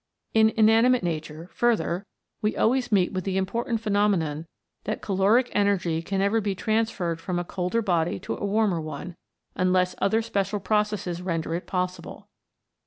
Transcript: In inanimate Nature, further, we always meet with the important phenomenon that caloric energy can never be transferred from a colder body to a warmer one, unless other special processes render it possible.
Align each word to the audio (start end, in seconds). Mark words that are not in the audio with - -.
In 0.33 0.49
inanimate 0.57 1.03
Nature, 1.03 1.51
further, 1.53 2.07
we 2.41 2.57
always 2.57 2.91
meet 2.91 3.13
with 3.13 3.23
the 3.23 3.37
important 3.37 3.81
phenomenon 3.81 4.47
that 4.85 5.03
caloric 5.03 5.49
energy 5.51 6.01
can 6.01 6.17
never 6.17 6.41
be 6.41 6.55
transferred 6.55 7.21
from 7.21 7.37
a 7.37 7.43
colder 7.45 7.83
body 7.83 8.17
to 8.21 8.33
a 8.35 8.43
warmer 8.43 8.81
one, 8.81 9.15
unless 9.53 9.93
other 10.01 10.23
special 10.23 10.59
processes 10.59 11.21
render 11.21 11.53
it 11.53 11.67
possible. 11.67 12.29